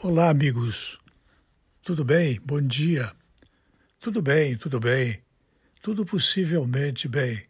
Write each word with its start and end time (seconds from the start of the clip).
Olá, 0.00 0.30
amigos. 0.30 0.96
Tudo 1.82 2.04
bem? 2.04 2.40
Bom 2.44 2.60
dia. 2.60 3.10
Tudo 3.98 4.22
bem, 4.22 4.56
tudo 4.56 4.78
bem. 4.78 5.20
Tudo 5.82 6.06
possivelmente 6.06 7.08
bem. 7.08 7.42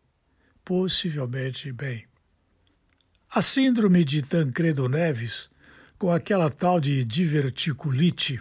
Possivelmente 0.65 1.71
bem. 1.71 2.07
A 3.29 3.43
síndrome 3.43 4.03
de 4.03 4.23
Tancredo 4.23 4.89
Neves, 4.89 5.51
com 5.99 6.11
aquela 6.11 6.49
tal 6.49 6.81
de 6.81 7.05
diverticulite. 7.05 8.41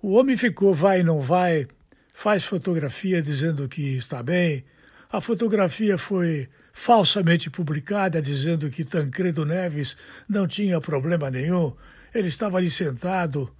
O 0.00 0.14
homem 0.14 0.38
ficou 0.38 0.72
vai 0.72 1.00
e 1.00 1.04
não 1.04 1.20
vai, 1.20 1.68
faz 2.14 2.42
fotografia 2.42 3.20
dizendo 3.20 3.68
que 3.68 3.98
está 3.98 4.22
bem. 4.22 4.64
A 5.12 5.20
fotografia 5.20 5.98
foi 5.98 6.48
falsamente 6.72 7.50
publicada 7.50 8.22
dizendo 8.22 8.70
que 8.70 8.82
Tancredo 8.82 9.44
Neves 9.44 9.94
não 10.26 10.48
tinha 10.48 10.80
problema 10.80 11.30
nenhum 11.30 11.76
ele 12.14 12.28
estava 12.28 12.58
ali 12.58 12.70
sentado 12.70 13.54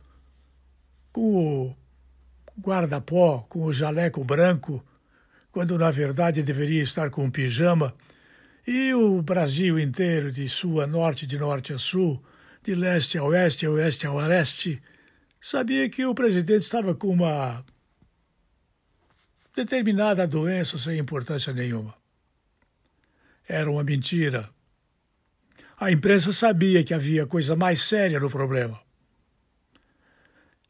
com 1.12 1.66
o 1.66 1.76
guarda-pó, 2.60 3.46
com 3.48 3.64
o 3.64 3.72
jaleco 3.72 4.24
branco, 4.24 4.84
quando 5.50 5.78
na 5.78 5.90
verdade 5.90 6.42
deveria 6.42 6.82
estar 6.82 7.10
com 7.10 7.24
um 7.24 7.30
pijama, 7.30 7.94
e 8.66 8.92
o 8.92 9.22
Brasil 9.22 9.78
inteiro, 9.78 10.30
de 10.30 10.48
sul 10.48 10.80
a 10.80 10.86
norte, 10.86 11.26
de 11.26 11.38
norte 11.38 11.72
a 11.72 11.78
sul, 11.78 12.22
de 12.62 12.74
leste 12.74 13.16
a 13.16 13.24
oeste, 13.24 13.64
a 13.64 13.70
oeste 13.70 14.06
a 14.06 14.12
leste, 14.12 14.82
sabia 15.40 15.88
que 15.88 16.04
o 16.04 16.14
presidente 16.14 16.62
estava 16.62 16.94
com 16.94 17.08
uma 17.08 17.64
determinada 19.56 20.26
doença 20.26 20.78
sem 20.78 20.98
importância 20.98 21.52
nenhuma. 21.52 21.94
Era 23.48 23.70
uma 23.70 23.82
mentira. 23.82 24.48
A 25.80 25.92
imprensa 25.92 26.32
sabia 26.32 26.82
que 26.82 26.92
havia 26.92 27.24
coisa 27.24 27.54
mais 27.54 27.82
séria 27.82 28.18
no 28.18 28.28
problema. 28.28 28.80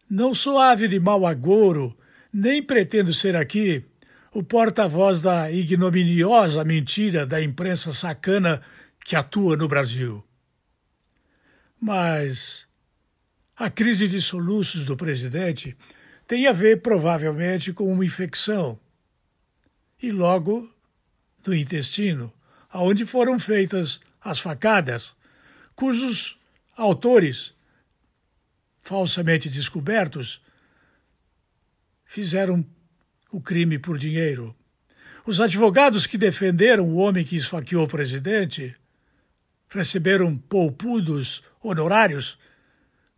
Não 0.08 0.34
sou 0.34 0.58
ave 0.58 0.86
de 0.86 1.00
mau 1.00 1.26
agouro, 1.26 1.96
nem 2.32 2.62
pretendo 2.62 3.14
ser 3.14 3.34
aqui 3.34 3.84
o 4.32 4.42
porta-voz 4.42 5.22
da 5.22 5.50
ignominiosa 5.50 6.62
mentira 6.62 7.24
da 7.24 7.42
imprensa 7.42 7.94
sacana 7.94 8.62
que 9.02 9.16
atua 9.16 9.56
no 9.56 9.66
Brasil. 9.66 10.22
Mas 11.80 12.66
a 13.56 13.70
crise 13.70 14.06
de 14.06 14.20
soluços 14.20 14.84
do 14.84 14.96
presidente 14.96 15.74
tem 16.26 16.46
a 16.46 16.52
ver 16.52 16.82
provavelmente 16.82 17.72
com 17.72 17.90
uma 17.90 18.04
infecção 18.04 18.78
e 20.02 20.10
logo 20.10 20.70
do 21.42 21.54
intestino, 21.54 22.32
aonde 22.70 23.06
foram 23.06 23.38
feitas 23.38 24.00
as 24.28 24.38
facadas, 24.38 25.14
cujos 25.74 26.38
autores, 26.76 27.54
falsamente 28.82 29.48
descobertos, 29.48 30.40
fizeram 32.04 32.64
o 33.32 33.40
crime 33.40 33.78
por 33.78 33.96
dinheiro. 33.98 34.54
Os 35.26 35.40
advogados 35.40 36.06
que 36.06 36.18
defenderam 36.18 36.88
o 36.88 36.96
homem 36.96 37.24
que 37.24 37.36
esfaqueou 37.36 37.84
o 37.84 37.88
presidente 37.88 38.76
receberam 39.68 40.36
poupudos 40.36 41.42
honorários 41.62 42.38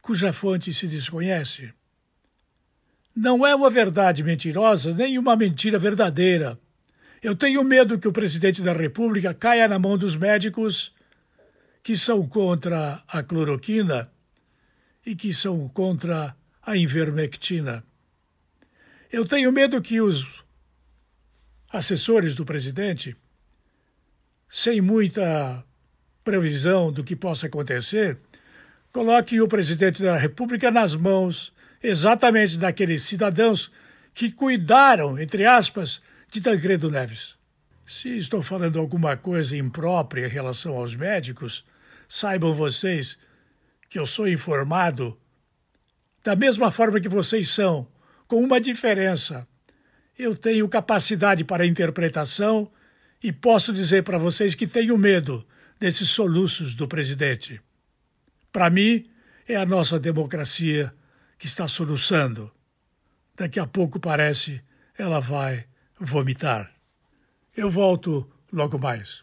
cuja 0.01 0.33
fonte 0.33 0.73
se 0.73 0.87
desconhece. 0.87 1.73
Não 3.15 3.47
é 3.47 3.55
uma 3.55 3.69
verdade 3.69 4.23
mentirosa 4.23 4.95
nem 4.95 5.19
uma 5.19 5.37
mentira 5.37 5.79
verdadeira. 5.79 6.59
Eu 7.23 7.37
tenho 7.37 7.63
medo 7.63 7.99
que 7.99 8.09
o 8.09 8.13
presidente 8.13 8.63
da 8.63 8.73
República 8.73 9.35
caia 9.35 9.69
na 9.69 9.79
mão 9.79 9.99
dos 9.99 10.17
médicos 10.17 10.93
que 11.83 11.97
são 11.97 12.27
contra 12.27 13.03
a 13.09 13.23
cloroquina 13.23 14.11
e 15.05 15.15
que 15.17 15.33
são 15.33 15.69
contra 15.69 16.37
a 16.63 16.77
invermectina. 16.77 17.85
Eu 19.11 19.27
tenho 19.27 19.51
medo 19.51 19.81
que 19.81 20.01
os 20.01 20.45
assessores 21.73 22.35
do 22.35 22.45
presidente, 22.45 23.17
sem 24.49 24.81
muita 24.81 25.65
previsão 26.23 26.93
do 26.93 27.03
que 27.03 27.17
possa 27.17 27.47
acontecer, 27.47 28.19
coloquem 28.93 29.41
o 29.41 29.49
presidente 29.49 30.03
da 30.03 30.17
República 30.17 30.71
nas 30.71 30.95
mãos 30.95 31.53
exatamente 31.83 32.59
daqueles 32.59 33.03
cidadãos 33.03 33.71
que 34.13 34.31
cuidaram, 34.31 35.19
entre 35.19 35.47
aspas, 35.47 36.01
de 36.31 36.41
Tancredo 36.41 36.91
Neves. 36.91 37.35
Se 37.87 38.17
estou 38.17 38.43
falando 38.43 38.79
alguma 38.79 39.17
coisa 39.17 39.57
imprópria 39.57 40.27
em 40.27 40.31
relação 40.31 40.77
aos 40.77 40.95
médicos, 40.95 41.65
saibam 42.11 42.53
vocês 42.53 43.17
que 43.89 43.97
eu 43.97 44.05
sou 44.05 44.29
informado 44.29 45.17
da 46.25 46.35
mesma 46.35 46.71
forma 46.73 47.01
que 47.01 47.09
vocês 47.09 47.49
são, 47.49 47.87
com 48.27 48.43
uma 48.43 48.61
diferença. 48.61 49.47
Eu 50.19 50.37
tenho 50.37 50.69
capacidade 50.69 51.45
para 51.45 51.65
interpretação 51.65 52.71
e 53.23 53.33
posso 53.33 53.73
dizer 53.73 54.03
para 54.03 54.19
vocês 54.19 54.55
que 54.55 54.67
tenho 54.67 54.99
medo 54.99 55.47
desses 55.79 56.11
soluços 56.11 56.75
do 56.75 56.87
presidente. 56.87 57.61
Para 58.53 58.69
mim, 58.69 59.09
é 59.49 59.57
a 59.57 59.65
nossa 59.65 59.99
democracia 59.99 60.93
que 61.39 61.47
está 61.47 61.67
soluçando. 61.69 62.53
Daqui 63.37 63.59
a 63.59 63.67
pouco 63.67 63.99
parece 63.99 64.61
ela 64.99 65.21
vai 65.21 65.65
vomitar. 65.99 66.71
Eu 67.57 67.71
volto 67.71 68.31
logo 68.53 68.79
mais. 68.79 69.23